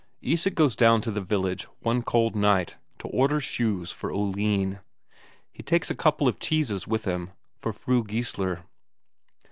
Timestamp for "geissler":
8.03-8.63